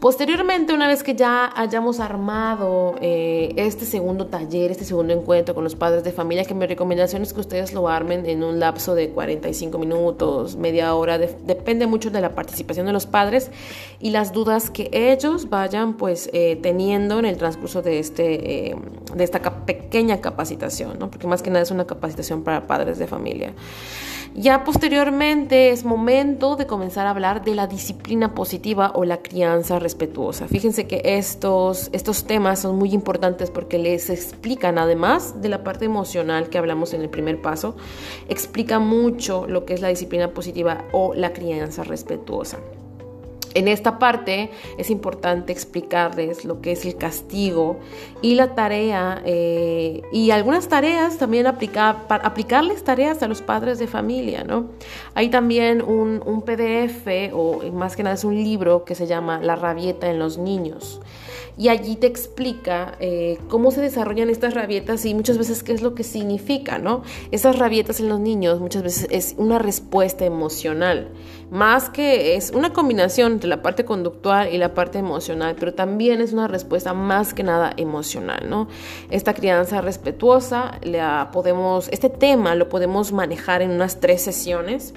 Posteriormente, 0.00 0.72
una 0.72 0.88
vez 0.88 1.04
que 1.04 1.14
ya 1.14 1.52
hayamos 1.54 2.00
armado 2.00 2.96
eh, 3.00 3.52
este 3.56 3.84
segundo 3.84 4.26
taller, 4.26 4.72
este 4.72 4.84
segundo 4.84 5.12
encuentro 5.12 5.54
con 5.54 5.62
los 5.62 5.76
padres 5.76 6.02
de 6.02 6.10
familia, 6.10 6.44
que 6.44 6.54
mi 6.54 6.66
recomendación 6.66 7.22
es 7.22 7.34
que 7.34 7.40
ustedes 7.40 7.72
lo 7.72 7.86
armen 7.86 8.26
en 8.26 8.42
un 8.42 8.58
lapso 8.58 8.96
de 8.96 9.10
45 9.10 9.78
minutos, 9.78 10.56
media 10.56 10.94
hora, 10.94 11.18
depende 11.18 11.86
mucho 11.86 12.10
de 12.10 12.20
la 12.20 12.34
participación 12.34 12.86
de 12.86 12.92
los 12.92 13.06
padres 13.06 13.50
y 14.00 14.10
las 14.10 14.32
dudas 14.32 14.70
que 14.70 14.88
ellos 14.90 15.50
vayan 15.50 15.98
pues 15.98 16.30
eh, 16.32 16.58
teniendo 16.60 17.20
en 17.20 17.26
el 17.26 17.36
transcurso 17.36 17.80
de, 17.80 18.00
este, 18.00 18.74
de 19.14 19.22
esta 19.24 19.40
pequeña 19.66 20.22
capacitación, 20.22 20.98
¿no? 20.98 21.10
porque 21.10 21.26
más 21.26 21.42
que 21.42 21.50
nada 21.50 21.62
es 21.62 21.70
una 21.70 21.86
capacitación 21.86 22.42
para 22.42 22.66
padres 22.66 22.98
de 22.98 23.06
familia. 23.06 23.52
Ya 24.34 24.62
posteriormente 24.62 25.70
es 25.70 25.84
momento 25.84 26.54
de 26.54 26.66
comenzar 26.66 27.06
a 27.06 27.10
hablar 27.10 27.44
de 27.44 27.56
la 27.56 27.66
disciplina 27.66 28.32
positiva 28.32 28.92
o 28.94 29.04
la 29.04 29.18
crianza 29.22 29.80
respetuosa. 29.80 30.46
Fíjense 30.46 30.86
que 30.86 31.02
estos, 31.04 31.90
estos 31.92 32.24
temas 32.24 32.60
son 32.60 32.78
muy 32.78 32.94
importantes 32.94 33.50
porque 33.50 33.78
les 33.78 34.08
explican, 34.08 34.78
además 34.78 35.42
de 35.42 35.48
la 35.48 35.64
parte 35.64 35.84
emocional 35.84 36.48
que 36.48 36.58
hablamos 36.58 36.94
en 36.94 37.02
el 37.02 37.10
primer 37.10 37.42
paso, 37.42 37.76
explica 38.28 38.78
mucho 38.78 39.46
lo 39.48 39.64
que 39.64 39.74
es 39.74 39.80
la 39.80 39.88
disciplina 39.88 40.28
positiva 40.28 40.84
o 40.92 41.12
la 41.14 41.32
crianza 41.32 41.82
respetuosa. 41.82 42.58
En 43.54 43.66
esta 43.66 43.98
parte 43.98 44.50
es 44.78 44.90
importante 44.90 45.52
explicarles 45.52 46.44
lo 46.44 46.60
que 46.60 46.72
es 46.72 46.84
el 46.84 46.96
castigo 46.96 47.78
y 48.22 48.34
la 48.36 48.54
tarea 48.54 49.22
eh, 49.24 50.02
y 50.12 50.30
algunas 50.30 50.68
tareas 50.68 51.18
también 51.18 51.46
aplicar, 51.46 52.06
aplicarles 52.08 52.84
tareas 52.84 53.22
a 53.22 53.28
los 53.28 53.42
padres 53.42 53.78
de 53.78 53.88
familia, 53.88 54.44
¿no? 54.44 54.70
Hay 55.14 55.30
también 55.30 55.82
un, 55.82 56.22
un 56.24 56.42
PDF 56.42 57.32
o 57.32 57.60
más 57.72 57.96
que 57.96 58.04
nada 58.04 58.14
es 58.14 58.24
un 58.24 58.36
libro 58.36 58.84
que 58.84 58.94
se 58.94 59.06
llama 59.06 59.40
La 59.40 59.56
rabieta 59.56 60.08
en 60.08 60.18
los 60.18 60.38
niños 60.38 61.00
y 61.60 61.68
allí 61.68 61.96
te 61.96 62.06
explica 62.06 62.94
eh, 63.00 63.38
cómo 63.48 63.70
se 63.70 63.82
desarrollan 63.82 64.30
estas 64.30 64.54
rabietas 64.54 65.04
y 65.04 65.14
muchas 65.14 65.36
veces 65.36 65.62
qué 65.62 65.72
es 65.72 65.82
lo 65.82 65.94
que 65.94 66.04
significa, 66.04 66.78
¿no? 66.78 67.02
Esas 67.32 67.58
rabietas 67.58 68.00
en 68.00 68.08
los 68.08 68.18
niños 68.18 68.60
muchas 68.60 68.82
veces 68.82 69.06
es 69.10 69.34
una 69.36 69.58
respuesta 69.58 70.24
emocional, 70.24 71.08
más 71.50 71.90
que 71.90 72.36
es 72.36 72.50
una 72.50 72.72
combinación 72.72 73.32
entre 73.32 73.48
la 73.48 73.62
parte 73.62 73.84
conductual 73.84 74.52
y 74.52 74.58
la 74.58 74.74
parte 74.74 74.98
emocional, 74.98 75.56
pero 75.58 75.74
también 75.74 76.20
es 76.20 76.32
una 76.32 76.48
respuesta 76.48 76.94
más 76.94 77.34
que 77.34 77.42
nada 77.42 77.72
emocional, 77.76 78.48
¿no? 78.48 78.68
Esta 79.10 79.34
crianza 79.34 79.80
respetuosa, 79.80 80.78
la 80.82 81.30
podemos, 81.32 81.88
este 81.88 82.08
tema 82.08 82.54
lo 82.54 82.68
podemos 82.68 83.12
manejar 83.12 83.62
en 83.62 83.72
unas 83.72 84.00
tres 84.00 84.22
sesiones 84.22 84.94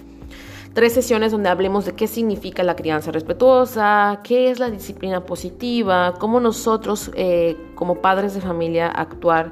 tres 0.73 0.93
sesiones 0.93 1.31
donde 1.31 1.49
hablemos 1.49 1.85
de 1.85 1.93
qué 1.93 2.07
significa 2.07 2.63
la 2.63 2.75
crianza 2.75 3.11
respetuosa, 3.11 4.21
qué 4.23 4.49
es 4.49 4.59
la 4.59 4.69
disciplina 4.69 5.23
positiva, 5.23 6.15
cómo 6.19 6.39
nosotros 6.39 7.11
eh, 7.13 7.55
como 7.75 8.01
padres 8.01 8.33
de 8.33 8.41
familia 8.41 8.87
actuar 8.87 9.51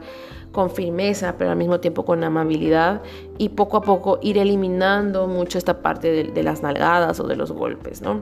con 0.52 0.70
firmeza, 0.70 1.36
pero 1.38 1.52
al 1.52 1.58
mismo 1.58 1.80
tiempo 1.80 2.06
con 2.06 2.24
amabilidad 2.24 3.02
y 3.38 3.50
poco 3.50 3.78
a 3.78 3.82
poco 3.82 4.20
ir 4.22 4.38
eliminando 4.38 5.28
mucho 5.28 5.58
esta 5.58 5.82
parte 5.82 6.26
de, 6.26 6.44
las 6.44 6.62
nalgadas 6.62 7.20
o 7.20 7.28
de 7.28 7.36
los 7.36 7.52
golpes, 7.52 8.02
¿no? 8.02 8.22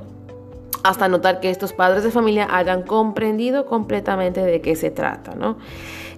Hasta 0.83 1.09
notar 1.09 1.39
que 1.39 1.49
estos 1.49 1.73
padres 1.73 2.03
de 2.03 2.11
familia 2.11 2.47
hayan 2.51 2.83
comprendido 2.83 3.65
completamente 3.65 4.41
de 4.41 4.61
qué 4.61 4.75
se 4.75 4.91
trata, 4.91 5.35
¿no? 5.35 5.57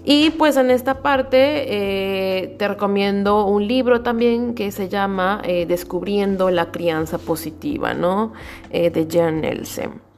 Y 0.03 0.31
pues 0.31 0.57
en 0.57 0.71
esta 0.71 1.01
parte 1.01 1.65
eh, 1.67 2.55
te 2.57 2.67
recomiendo 2.67 3.45
un 3.45 3.67
libro 3.67 4.01
también 4.01 4.55
que 4.55 4.71
se 4.71 4.89
llama 4.89 5.41
eh, 5.43 5.65
Descubriendo 5.67 6.49
la 6.49 6.71
crianza 6.71 7.19
positiva, 7.19 7.93
¿no? 7.93 8.33
Eh, 8.71 8.89
de 8.89 9.07
Jan 9.09 9.41
Nelson. 9.41 10.10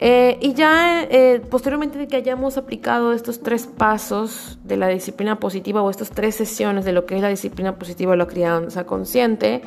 Y 0.00 0.54
ya 0.54 1.08
posteriormente 1.50 1.98
de 1.98 2.06
que 2.06 2.16
hayamos 2.16 2.56
aplicado 2.56 3.12
estos 3.12 3.40
tres 3.40 3.66
pasos 3.66 4.58
de 4.62 4.76
la 4.76 4.88
disciplina 4.88 5.40
positiva 5.40 5.82
o 5.82 5.90
estas 5.90 6.10
tres 6.10 6.36
sesiones 6.36 6.84
de 6.84 6.92
lo 6.92 7.04
que 7.04 7.16
es 7.16 7.22
la 7.22 7.28
disciplina 7.28 7.78
positiva 7.78 8.12
o 8.12 8.16
la 8.16 8.26
crianza 8.26 8.84
consciente, 8.84 9.62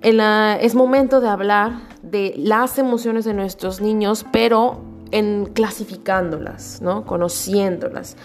es 0.00 0.74
momento 0.74 1.20
de 1.20 1.28
hablar 1.28 1.72
de 2.02 2.32
las 2.36 2.78
emociones 2.78 3.24
de 3.24 3.34
nuestros 3.34 3.80
niños, 3.80 4.24
pero 4.32 4.80
en 5.10 5.46
clasificándolas, 5.46 6.80
¿no? 6.82 7.04
conociéndolas 7.04 8.16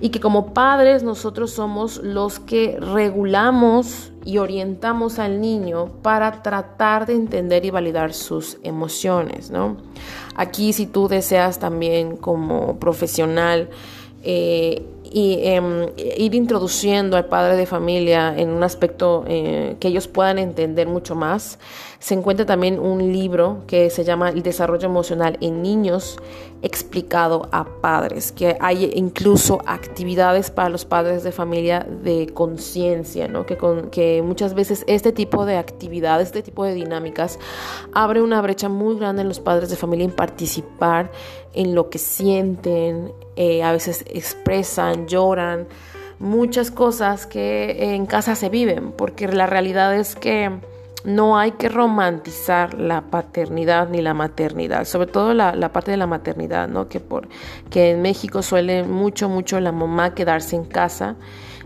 y 0.00 0.10
que 0.10 0.20
como 0.20 0.54
padres 0.54 1.02
nosotros 1.02 1.52
somos 1.52 1.98
los 1.98 2.38
que 2.38 2.78
regulamos 2.80 4.12
y 4.24 4.38
orientamos 4.38 5.18
al 5.18 5.40
niño 5.40 5.86
para 6.02 6.42
tratar 6.42 7.06
de 7.06 7.14
entender 7.14 7.64
y 7.64 7.70
validar 7.70 8.12
sus 8.12 8.58
emociones, 8.62 9.50
¿no? 9.50 9.76
Aquí 10.36 10.72
si 10.72 10.86
tú 10.86 11.08
deseas 11.08 11.58
también 11.58 12.16
como 12.16 12.78
profesional 12.78 13.70
eh, 14.22 14.82
y 15.10 15.38
em, 15.42 15.86
ir 16.18 16.34
introduciendo 16.34 17.16
al 17.16 17.26
padre 17.26 17.56
de 17.56 17.66
familia 17.66 18.34
en 18.36 18.50
un 18.50 18.62
aspecto 18.62 19.24
eh, 19.26 19.76
que 19.80 19.88
ellos 19.88 20.06
puedan 20.06 20.38
entender 20.38 20.86
mucho 20.86 21.14
más. 21.14 21.58
Se 21.98 22.14
encuentra 22.14 22.44
también 22.44 22.78
un 22.78 23.12
libro 23.12 23.62
que 23.66 23.90
se 23.90 24.04
llama 24.04 24.30
El 24.30 24.42
desarrollo 24.42 24.86
emocional 24.86 25.38
en 25.40 25.62
niños 25.62 26.18
explicado 26.62 27.48
a 27.52 27.64
padres, 27.80 28.32
que 28.32 28.56
hay 28.60 28.90
incluso 28.94 29.60
actividades 29.66 30.50
para 30.50 30.68
los 30.68 30.84
padres 30.84 31.22
de 31.22 31.30
familia 31.30 31.86
de 32.02 32.28
conciencia, 32.34 33.28
¿no? 33.28 33.46
que, 33.46 33.56
que 33.92 34.22
muchas 34.22 34.54
veces 34.54 34.84
este 34.88 35.12
tipo 35.12 35.46
de 35.46 35.56
actividades, 35.56 36.28
este 36.28 36.42
tipo 36.42 36.64
de 36.64 36.74
dinámicas 36.74 37.38
abre 37.92 38.22
una 38.22 38.40
brecha 38.42 38.68
muy 38.68 38.96
grande 38.98 39.22
en 39.22 39.28
los 39.28 39.40
padres 39.40 39.70
de 39.70 39.76
familia 39.76 40.04
en 40.04 40.12
participar 40.12 41.12
en 41.54 41.74
lo 41.74 41.90
que 41.90 41.98
sienten, 41.98 43.12
eh, 43.36 43.62
a 43.62 43.72
veces 43.72 44.04
expresan, 44.08 45.06
lloran, 45.06 45.68
muchas 46.18 46.70
cosas 46.70 47.26
que 47.26 47.94
en 47.94 48.06
casa 48.06 48.34
se 48.34 48.48
viven, 48.48 48.92
porque 48.92 49.28
la 49.28 49.46
realidad 49.46 49.94
es 49.94 50.16
que 50.16 50.50
no 51.04 51.38
hay 51.38 51.52
que 51.52 51.68
romantizar 51.68 52.74
la 52.74 53.02
paternidad 53.02 53.88
ni 53.88 54.02
la 54.02 54.14
maternidad, 54.14 54.84
sobre 54.84 55.06
todo 55.06 55.32
la, 55.32 55.72
parte 55.72 55.90
de 55.90 55.96
la 55.96 56.06
maternidad, 56.06 56.68
¿no? 56.68 56.88
Que, 56.88 57.00
por, 57.00 57.28
que 57.70 57.92
en 57.92 58.02
México 58.02 58.42
suele 58.42 58.82
mucho, 58.82 59.28
mucho 59.28 59.60
la 59.60 59.72
mamá 59.72 60.14
quedarse 60.14 60.56
en 60.56 60.64
casa 60.64 61.16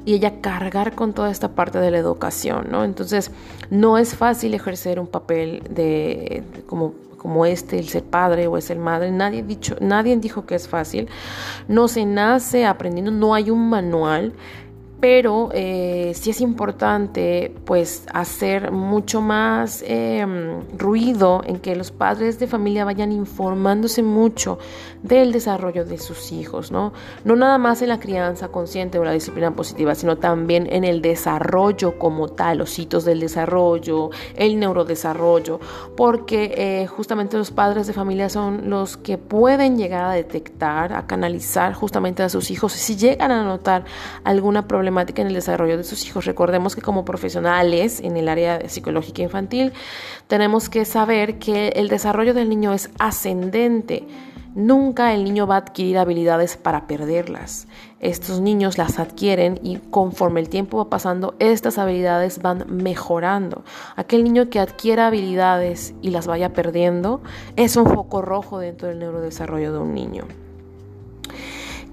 y 0.04 0.14
ella 0.14 0.40
cargar 0.40 0.94
con 0.94 1.12
toda 1.12 1.30
esta 1.30 1.48
parte 1.48 1.78
de 1.78 1.90
la 1.90 1.98
educación, 1.98 2.66
¿no? 2.70 2.84
Entonces, 2.84 3.30
no 3.70 3.98
es 3.98 4.14
fácil 4.14 4.54
ejercer 4.54 5.00
un 5.00 5.06
papel 5.06 5.62
de, 5.70 6.42
como 6.66 6.94
como 7.22 7.46
este, 7.46 7.78
el 7.78 7.88
ser 7.88 8.02
padre 8.02 8.48
o 8.48 8.58
el 8.58 8.78
madre, 8.80 9.12
nadie, 9.12 9.44
dicho, 9.44 9.76
nadie 9.80 10.16
dijo 10.16 10.44
que 10.44 10.56
es 10.56 10.66
fácil. 10.66 11.08
No 11.68 11.86
se 11.86 12.04
nace 12.04 12.66
aprendiendo, 12.66 13.12
no 13.12 13.32
hay 13.32 13.48
un 13.48 13.70
manual 13.70 14.32
pero 15.02 15.48
eh, 15.52 16.12
sí 16.14 16.30
es 16.30 16.40
importante 16.40 17.52
pues 17.64 18.06
hacer 18.14 18.70
mucho 18.70 19.20
más 19.20 19.82
em, 19.84 20.60
ruido 20.78 21.42
en 21.44 21.58
que 21.58 21.74
los 21.74 21.90
padres 21.90 22.38
de 22.38 22.46
familia 22.46 22.84
vayan 22.84 23.10
informándose 23.10 24.04
mucho 24.04 24.60
del 25.02 25.32
desarrollo 25.32 25.84
de 25.84 25.98
sus 25.98 26.30
hijos, 26.30 26.70
¿no? 26.70 26.92
No 27.24 27.34
nada 27.34 27.58
más 27.58 27.82
en 27.82 27.88
la 27.88 27.98
crianza 27.98 28.46
consciente 28.46 29.00
o 29.00 29.04
la 29.04 29.10
disciplina 29.10 29.50
positiva, 29.50 29.96
sino 29.96 30.18
también 30.18 30.68
en 30.70 30.84
el 30.84 31.02
desarrollo 31.02 31.98
como 31.98 32.28
tal, 32.28 32.58
los 32.58 32.78
hitos 32.78 33.04
del 33.04 33.18
desarrollo, 33.18 34.10
el 34.36 34.60
neurodesarrollo, 34.60 35.58
porque 35.96 36.54
eh, 36.56 36.86
justamente 36.86 37.36
los 37.36 37.50
padres 37.50 37.88
de 37.88 37.92
familia 37.92 38.28
son 38.28 38.70
los 38.70 38.96
que 38.96 39.18
pueden 39.18 39.76
llegar 39.76 40.04
a 40.04 40.12
detectar, 40.12 40.92
a 40.92 41.08
canalizar 41.08 41.74
justamente 41.74 42.22
a 42.22 42.28
sus 42.28 42.52
hijos 42.52 42.70
si 42.70 42.94
llegan 42.94 43.32
a 43.32 43.42
notar 43.42 43.84
alguna 44.22 44.68
problemática 44.68 44.91
en 45.00 45.26
el 45.26 45.34
desarrollo 45.34 45.76
de 45.76 45.84
sus 45.84 46.06
hijos. 46.06 46.26
Recordemos 46.26 46.74
que 46.76 46.82
como 46.82 47.04
profesionales 47.04 48.00
en 48.00 48.16
el 48.16 48.28
área 48.28 48.68
psicológica 48.68 49.22
infantil 49.22 49.72
tenemos 50.28 50.68
que 50.68 50.84
saber 50.84 51.38
que 51.38 51.68
el 51.68 51.88
desarrollo 51.88 52.34
del 52.34 52.48
niño 52.48 52.72
es 52.72 52.90
ascendente. 52.98 54.06
Nunca 54.54 55.14
el 55.14 55.24
niño 55.24 55.46
va 55.46 55.54
a 55.54 55.58
adquirir 55.58 55.96
habilidades 55.96 56.58
para 56.58 56.86
perderlas. 56.86 57.66
Estos 58.00 58.42
niños 58.42 58.76
las 58.76 58.98
adquieren 58.98 59.58
y 59.62 59.78
conforme 59.78 60.40
el 60.40 60.50
tiempo 60.50 60.76
va 60.76 60.90
pasando, 60.90 61.34
estas 61.38 61.78
habilidades 61.78 62.42
van 62.42 62.66
mejorando. 62.68 63.64
Aquel 63.96 64.24
niño 64.24 64.50
que 64.50 64.60
adquiera 64.60 65.06
habilidades 65.06 65.94
y 66.02 66.10
las 66.10 66.26
vaya 66.26 66.52
perdiendo 66.52 67.22
es 67.56 67.76
un 67.76 67.86
foco 67.86 68.20
rojo 68.20 68.58
dentro 68.58 68.88
del 68.88 68.98
neurodesarrollo 68.98 69.72
de 69.72 69.78
un 69.78 69.94
niño. 69.94 70.24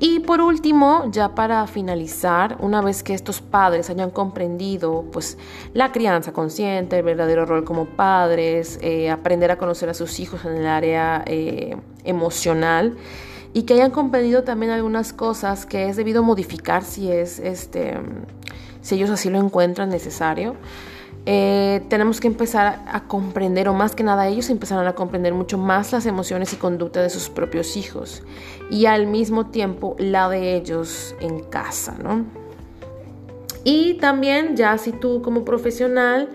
Y 0.02 0.22
por 0.22 0.40
último, 0.40 1.10
ya 1.12 1.36
para 1.36 1.68
finalizar, 1.68 2.56
una 2.62 2.82
vez 2.82 3.04
que 3.04 3.14
estos 3.14 3.42
padres 3.42 3.90
hayan 3.90 4.12
comprendido 4.12 5.06
pues 5.12 5.38
la 5.74 5.92
crianza 5.92 6.32
consciente, 6.32 7.00
el 7.00 7.04
verdadero 7.04 7.46
rol 7.46 7.66
como 7.66 7.86
padres, 7.86 8.80
eh, 8.82 9.10
aprender 9.10 9.52
a 9.52 9.58
conocer 9.58 9.90
a 9.90 9.94
sus 9.94 10.22
hijos 10.22 10.46
en 10.46 10.56
el 10.56 10.68
área 10.68 11.24
eh, 11.26 11.76
emocional 12.06 12.96
y 13.54 13.64
que 13.64 13.74
hayan 13.74 13.92
comprendido 13.92 14.44
también 14.44 14.72
algunas 14.72 15.12
cosas 15.12 15.66
que 15.66 15.90
es 15.90 15.98
debido 15.98 16.24
modificar 16.24 16.84
si 16.86 17.12
es 17.12 17.40
este 17.40 17.98
si 18.82 18.96
ellos 18.96 19.10
así 19.10 19.30
lo 19.30 19.40
encuentran 19.40 19.90
necesario. 19.90 20.56
Eh, 21.26 21.82
tenemos 21.90 22.20
que 22.20 22.28
empezar 22.28 22.84
a 22.88 23.04
comprender, 23.08 23.68
o 23.70 23.74
más 23.74 23.94
que 23.94 24.04
nada 24.04 24.28
ellos 24.28 24.50
empezaron 24.50 24.88
a 24.88 24.94
comprender 24.94 25.34
mucho 25.34 25.58
más 25.58 25.92
las 25.92 26.06
emociones 26.06 26.54
y 26.54 26.56
conducta 26.56 27.02
de 27.02 27.10
sus 27.10 27.30
propios 27.30 27.78
hijos 27.78 28.24
y 28.72 28.86
al 28.86 29.06
mismo 29.06 29.48
tiempo 29.48 29.96
la 30.00 30.30
de 30.30 30.56
ellos 30.56 31.16
en 31.20 31.42
casa, 31.42 31.98
¿no? 32.02 32.26
Y 33.64 33.96
también 33.96 34.56
ya 34.56 34.78
si 34.78 34.92
tú 34.92 35.22
como 35.22 35.44
profesional 35.44 36.30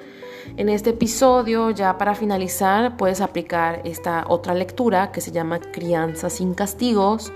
en 0.56 0.68
este 0.68 0.90
episodio, 0.90 1.70
ya 1.70 1.96
para 1.98 2.14
finalizar, 2.14 2.96
puedes 2.96 3.20
aplicar 3.20 3.80
esta 3.84 4.24
otra 4.28 4.54
lectura 4.54 5.10
que 5.10 5.20
se 5.20 5.32
llama 5.32 5.58
Crianza 5.58 6.30
sin 6.30 6.54
castigos 6.54 7.32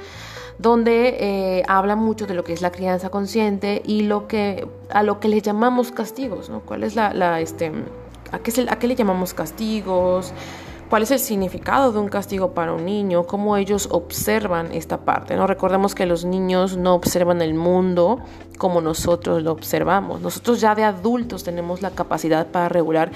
donde 0.58 1.16
eh, 1.20 1.62
habla 1.68 1.96
mucho 1.96 2.26
de 2.26 2.34
lo 2.34 2.44
que 2.44 2.52
es 2.52 2.62
la 2.62 2.72
crianza 2.72 3.10
consciente 3.10 3.82
y 3.84 4.02
lo 4.02 4.26
que, 4.26 4.66
a 4.90 5.02
lo 5.02 5.20
que 5.20 5.28
le 5.28 5.40
llamamos 5.40 5.92
castigos, 5.92 6.50
¿no? 6.50 6.60
¿Cuál 6.60 6.82
es 6.82 6.96
la, 6.96 7.14
la 7.14 7.40
este, 7.40 7.72
a 8.32 8.38
qué, 8.40 8.66
a 8.68 8.78
qué 8.78 8.88
le 8.88 8.94
llamamos 8.94 9.34
castigos? 9.34 10.32
cuál 10.88 11.02
es 11.02 11.10
el 11.10 11.18
significado 11.18 11.92
de 11.92 11.98
un 11.98 12.08
castigo 12.08 12.52
para 12.52 12.72
un 12.72 12.84
niño, 12.84 13.24
cómo 13.24 13.56
ellos 13.56 13.88
observan 13.90 14.72
esta 14.72 14.98
parte. 14.98 15.36
¿no? 15.36 15.46
Recordemos 15.46 15.94
que 15.94 16.06
los 16.06 16.24
niños 16.24 16.76
no 16.76 16.94
observan 16.94 17.42
el 17.42 17.54
mundo 17.54 18.20
como 18.56 18.80
nosotros 18.80 19.42
lo 19.42 19.52
observamos. 19.52 20.20
Nosotros 20.20 20.60
ya 20.60 20.74
de 20.74 20.84
adultos 20.84 21.44
tenemos 21.44 21.82
la 21.82 21.90
capacidad 21.90 22.46
para 22.46 22.68
regular 22.68 23.10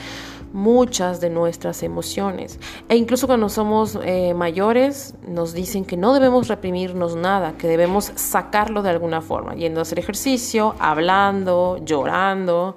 muchas 0.52 1.20
de 1.20 1.30
nuestras 1.30 1.82
emociones. 1.82 2.58
E 2.88 2.96
incluso 2.96 3.26
cuando 3.26 3.48
somos 3.48 3.98
eh, 4.02 4.34
mayores 4.34 5.14
nos 5.26 5.52
dicen 5.52 5.84
que 5.84 5.96
no 5.96 6.14
debemos 6.14 6.48
reprimirnos 6.48 7.16
nada, 7.16 7.54
que 7.56 7.68
debemos 7.68 8.12
sacarlo 8.14 8.82
de 8.82 8.90
alguna 8.90 9.20
forma, 9.20 9.54
yendo 9.54 9.80
a 9.80 9.82
hacer 9.82 9.98
ejercicio, 9.98 10.74
hablando, 10.78 11.78
llorando. 11.84 12.76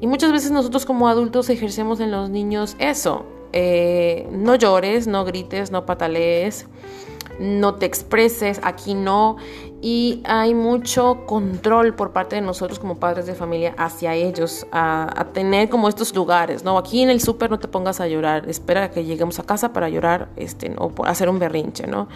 Y 0.00 0.06
muchas 0.06 0.32
veces 0.32 0.50
nosotros 0.50 0.86
como 0.86 1.08
adultos 1.08 1.50
ejercemos 1.50 2.00
en 2.00 2.10
los 2.10 2.30
niños 2.30 2.76
eso. 2.78 3.24
Eh, 3.52 4.28
no 4.32 4.54
llores, 4.54 5.06
no 5.06 5.24
grites, 5.24 5.70
no 5.70 5.86
patalees 5.86 6.66
no 7.38 7.74
te 7.74 7.86
expreses, 7.86 8.60
aquí 8.62 8.94
no. 8.94 9.36
Y 9.88 10.20
hay 10.24 10.52
mucho 10.52 11.26
control 11.26 11.94
por 11.94 12.10
parte 12.10 12.34
de 12.34 12.42
nosotros 12.42 12.80
como 12.80 12.96
padres 12.96 13.26
de 13.26 13.36
familia 13.36 13.72
hacia 13.78 14.16
ellos, 14.16 14.66
a, 14.72 15.26
tener 15.32 15.68
como 15.68 15.88
estos 15.88 16.12
lugares, 16.12 16.64
¿no? 16.64 16.76
Aquí 16.76 17.02
en 17.02 17.08
el 17.08 17.20
súper 17.20 17.50
no 17.50 17.60
te 17.60 17.68
pongas 17.68 18.00
a 18.00 18.08
llorar, 18.08 18.50
espera 18.50 18.82
a 18.82 18.90
que 18.90 19.04
lleguemos 19.04 19.38
a 19.38 19.44
casa 19.44 19.72
para 19.72 19.88
llorar 19.88 20.28
este, 20.34 20.74
o 20.76 20.88
por 20.88 21.08
hacer 21.08 21.28
un 21.28 21.38
berrinche, 21.38 21.86
¿no? 21.86 22.08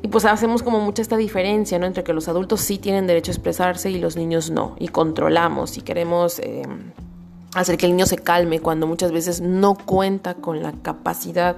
Y 0.00 0.08
pues 0.08 0.24
hacemos 0.24 0.62
como 0.62 0.80
mucha 0.80 1.02
esta 1.02 1.18
diferencia, 1.18 1.78
¿no? 1.78 1.84
Entre 1.84 2.04
que 2.04 2.14
los 2.14 2.26
adultos 2.26 2.62
sí 2.62 2.78
tienen 2.78 3.06
derecho 3.06 3.32
a 3.32 3.34
expresarse 3.34 3.90
y 3.90 3.98
los 3.98 4.16
niños 4.16 4.50
no. 4.50 4.74
Y 4.78 4.88
controlamos 4.88 5.76
y 5.76 5.82
queremos... 5.82 6.38
Eh, 6.38 6.62
hacer 7.54 7.76
que 7.76 7.86
el 7.86 7.92
niño 7.92 8.06
se 8.06 8.18
calme 8.18 8.58
cuando 8.58 8.88
muchas 8.88 9.12
veces 9.12 9.40
no 9.40 9.76
cuenta 9.76 10.34
con 10.34 10.60
la 10.60 10.72
capacidad 10.72 11.56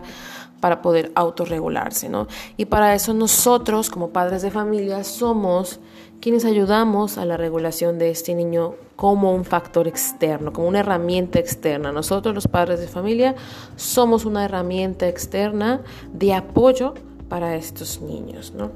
para 0.61 0.83
poder 0.83 1.13
autorregularse, 1.15 2.09
¿no? 2.09 2.27
Y 2.57 2.67
para 2.67 2.95
eso 2.95 3.15
nosotros, 3.15 3.91
como 3.91 4.11
padres 4.11 4.43
de 4.43 4.51
familia, 4.51 5.05
somos 5.05 5.81
quienes 6.21 6.45
ayudamos 6.45 7.19
a 7.19 7.25
la 7.25 7.37
regulación 7.37 7.99
de 7.99 8.11
este 8.11 8.35
niño 8.35 8.75
como 8.97 9.35
un 9.35 9.45
factor 9.45 9.87
externo, 9.87 10.53
como 10.53 10.69
una 10.69 10.81
herramienta 10.81 11.39
externa. 11.39 11.93
Nosotros, 11.93 12.35
los 12.35 12.49
padres 12.49 12.81
de 12.81 12.89
familia, 12.89 13.35
somos 13.77 14.25
una 14.25 14.45
herramienta 14.45 15.07
externa 15.07 15.83
de 16.13 16.35
apoyo 16.35 16.95
para 17.29 17.57
estos 17.57 18.01
niños, 18.01 18.53
¿no? 18.57 18.71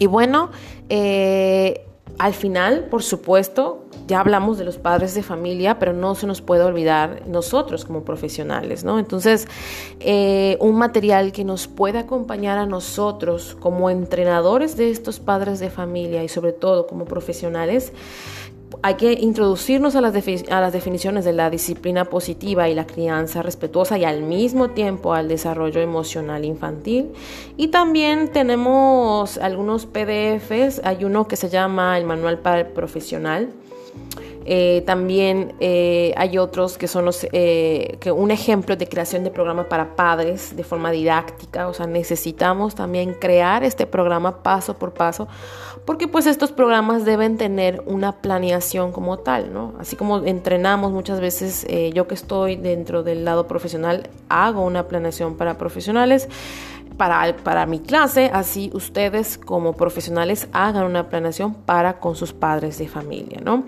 Y 0.00 0.06
bueno, 0.06 0.50
eh, 0.88 1.86
al 2.18 2.34
final, 2.34 2.86
por 2.90 3.02
supuesto, 3.02 3.87
ya 4.08 4.20
hablamos 4.20 4.56
de 4.56 4.64
los 4.64 4.78
padres 4.78 5.14
de 5.14 5.22
familia, 5.22 5.78
pero 5.78 5.92
no 5.92 6.14
se 6.14 6.26
nos 6.26 6.40
puede 6.40 6.64
olvidar 6.64 7.22
nosotros 7.26 7.84
como 7.84 8.04
profesionales, 8.04 8.82
¿no? 8.82 8.98
Entonces, 8.98 9.46
eh, 10.00 10.56
un 10.60 10.76
material 10.76 11.30
que 11.30 11.44
nos 11.44 11.68
pueda 11.68 12.00
acompañar 12.00 12.58
a 12.58 12.64
nosotros 12.64 13.56
como 13.60 13.90
entrenadores 13.90 14.76
de 14.76 14.90
estos 14.90 15.20
padres 15.20 15.60
de 15.60 15.68
familia 15.68 16.24
y 16.24 16.28
sobre 16.28 16.52
todo 16.52 16.86
como 16.86 17.04
profesionales, 17.04 17.92
hay 18.82 18.94
que 18.94 19.12
introducirnos 19.12 19.94
a 19.94 20.00
las, 20.00 20.14
a 20.50 20.60
las, 20.60 20.72
definiciones 20.72 21.24
de 21.24 21.32
la 21.32 21.50
disciplina 21.50 22.04
positiva 22.06 22.68
y 22.68 22.74
la 22.74 22.86
crianza 22.86 23.42
respetuosa 23.42 23.98
y 23.98 24.04
al 24.04 24.22
mismo 24.22 24.70
tiempo 24.70 25.14
al 25.14 25.28
desarrollo 25.28 25.80
emocional 25.80 26.44
infantil. 26.44 27.10
Y 27.56 27.68
también 27.68 28.30
tenemos 28.32 29.36
algunos 29.38 29.86
PDFs, 29.86 30.82
hay 30.84 31.04
uno 31.04 31.28
que 31.28 31.36
se 31.36 31.48
llama 31.48 31.98
el 31.98 32.04
Manual 32.04 32.38
para 32.38 32.60
el 32.60 32.66
Profesional 32.66 33.52
eh, 34.50 34.82
también 34.86 35.52
eh, 35.60 36.14
hay 36.16 36.38
otros 36.38 36.78
que 36.78 36.88
son 36.88 37.04
los, 37.04 37.26
eh, 37.32 37.98
que 38.00 38.10
un 38.10 38.30
ejemplo 38.30 38.76
de 38.76 38.88
creación 38.88 39.22
de 39.22 39.30
programa 39.30 39.68
para 39.68 39.94
padres 39.94 40.56
de 40.56 40.64
forma 40.64 40.90
didáctica, 40.90 41.68
o 41.68 41.74
sea, 41.74 41.86
necesitamos 41.86 42.74
también 42.74 43.12
crear 43.12 43.62
este 43.62 43.86
programa 43.86 44.42
paso 44.42 44.78
por 44.78 44.94
paso, 44.94 45.28
porque 45.84 46.08
pues 46.08 46.26
estos 46.26 46.50
programas 46.50 47.04
deben 47.04 47.36
tener 47.36 47.82
una 47.84 48.22
planeación 48.22 48.90
como 48.90 49.18
tal, 49.18 49.52
¿no? 49.52 49.74
Así 49.78 49.96
como 49.96 50.24
entrenamos 50.24 50.92
muchas 50.92 51.20
veces, 51.20 51.66
yo 51.92 52.08
que 52.08 52.14
estoy 52.14 52.56
dentro 52.56 53.02
del 53.02 53.26
lado 53.26 53.46
profesional, 53.46 54.08
hago 54.30 54.64
una 54.64 54.88
planeación 54.88 55.36
para 55.36 55.58
profesionales, 55.58 56.26
para, 56.98 57.34
para 57.36 57.64
mi 57.64 57.80
clase, 57.80 58.30
así 58.34 58.70
ustedes 58.74 59.38
como 59.38 59.72
profesionales 59.72 60.48
hagan 60.52 60.84
una 60.84 61.08
planeación 61.08 61.54
para 61.54 62.00
con 62.00 62.16
sus 62.16 62.34
padres 62.34 62.76
de 62.76 62.88
familia, 62.88 63.40
¿no? 63.42 63.64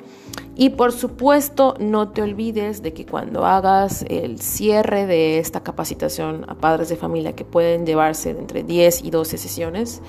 Y 0.57 0.71
por 0.71 0.93
supuesto, 0.93 1.75
no 1.79 2.11
te 2.11 2.21
olvides 2.21 2.83
de 2.83 2.93
que 2.93 3.07
cuando 3.07 3.47
hagas 3.47 4.05
el 4.11 4.43
cierre 4.43 5.07
de 5.07 5.39
esta 5.39 5.63
capacitación 5.63 6.45
a 6.49 6.55
padres 6.55 6.91
de 6.91 6.97
familia, 6.97 7.35
que 7.35 7.47
pueden 7.47 7.87
llevarse 7.87 8.31
entre 8.31 8.63
10 8.63 9.05
y 9.05 9.11
12 9.11 9.39
sesiones, 9.39 10.03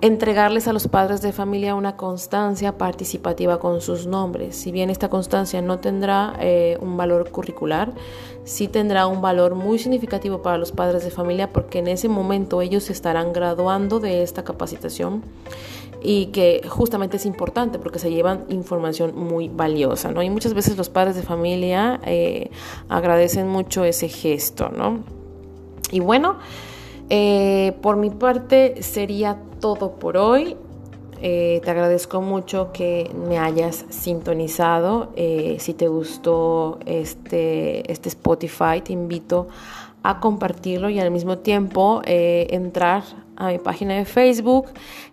entregarles 0.00 0.68
a 0.68 0.72
los 0.72 0.86
padres 0.86 1.22
de 1.22 1.32
familia 1.32 1.74
una 1.74 1.96
constancia 1.96 2.78
participativa 2.78 3.58
con 3.58 3.80
sus 3.80 4.06
nombres. 4.06 4.56
Si 4.56 4.70
bien 4.70 4.90
esta 4.90 5.08
constancia 5.08 5.60
no 5.60 5.80
tendrá 5.80 6.36
eh, 6.40 6.78
un 6.80 6.96
valor 6.96 7.30
curricular, 7.30 7.92
sí 8.44 8.68
tendrá 8.68 9.06
un 9.06 9.20
valor 9.20 9.56
muy 9.56 9.78
significativo 9.78 10.40
para 10.40 10.56
los 10.56 10.70
padres 10.70 11.04
de 11.04 11.10
familia 11.10 11.52
porque 11.52 11.80
en 11.80 11.88
ese 11.88 12.08
momento 12.08 12.62
ellos 12.62 12.90
estarán 12.90 13.32
graduando 13.32 13.98
de 13.98 14.22
esta 14.22 14.44
capacitación 14.44 15.22
y 16.00 16.26
que 16.26 16.62
justamente 16.68 17.16
es 17.16 17.26
importante 17.26 17.80
porque 17.80 17.98
se 17.98 18.10
llevan 18.10 18.44
información 18.50 19.16
muy 19.16 19.48
valiosa, 19.48 20.12
¿no? 20.12 20.22
Y 20.22 20.30
muchas 20.30 20.54
veces 20.54 20.76
los 20.76 20.88
padres 20.88 21.16
de 21.16 21.22
familia 21.22 22.00
eh, 22.04 22.50
agradecen 22.88 23.48
mucho 23.48 23.82
ese 23.82 24.08
gesto, 24.08 24.68
¿no? 24.68 25.00
Y 25.90 25.98
bueno, 25.98 26.36
eh, 27.10 27.76
por 27.82 27.96
mi 27.96 28.10
parte 28.10 28.82
sería 28.82 29.38
todo 29.60 29.92
por 29.92 30.16
hoy. 30.16 30.56
Eh, 31.20 31.60
te 31.64 31.70
agradezco 31.70 32.20
mucho 32.20 32.70
que 32.72 33.10
me 33.28 33.38
hayas 33.38 33.84
sintonizado. 33.88 35.12
si 35.16 35.74
te 35.74 35.88
gustó 35.88 36.78
este, 36.86 37.90
este 37.90 38.08
Spotify, 38.08 38.80
te 38.84 38.92
invito 38.92 39.48
a 40.02 40.20
compartirlo 40.20 40.90
y 40.90 41.00
al 41.00 41.10
mismo 41.10 41.38
tiempo 41.38 42.02
entrar 42.04 43.02
a 43.38 43.48
mi 43.48 43.58
página 43.58 43.94
de 43.94 44.04
Facebook, 44.04 44.66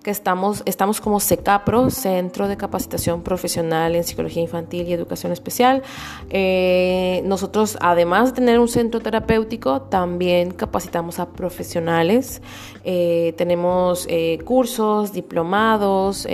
que 0.04 0.10
estamos, 0.10 0.64
estamos 0.66 1.00
como 1.00 1.20
SECAPRO, 1.20 1.92
Centro 1.92 2.48
de 2.48 2.58
Capacitación 2.58 3.22
Profesional 3.22 3.96
en 3.96 4.04
Psicología 4.04 4.42
Infantil 4.42 4.88
y 4.88 4.94
Educación 4.94 5.32
Especial. 5.32 5.84
Eh, 6.32 7.22
nosotros, 7.26 7.78
además 7.82 8.30
de 8.30 8.36
tener 8.42 8.60
un 8.60 8.68
centro 8.68 9.00
terapéutico, 9.00 9.84
también 9.84 10.52
capacitamos 10.52 11.20
a 11.20 11.30
profesionales. 11.30 12.42
Eh, 12.84 13.36
tenemos 13.38 14.08
eh, 14.10 14.40
cursos, 14.44 15.14
diplomados, 15.14 16.28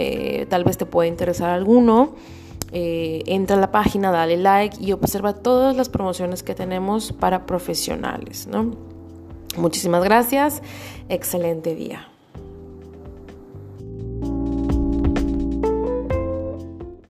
tal 0.47 0.63
vez 0.63 0.77
te 0.77 0.85
pueda 0.85 1.07
interesar 1.07 1.49
alguno. 1.49 2.15
entra 2.71 3.57
a 3.57 3.59
la 3.59 3.69
página, 3.69 4.11
dale 4.11 4.37
like 4.37 4.77
y 4.79 4.93
observa 4.93 5.33
todas 5.33 5.75
las 5.75 5.89
promociones 5.89 6.41
que 6.41 6.55
tenemos 6.55 7.11
para 7.11 7.45
profesionales. 7.45 8.47
¿no? 8.47 8.90
Muchísimas 9.57 10.03
gracias. 10.03 10.61
Excelente 11.09 11.75
día. 11.75 12.10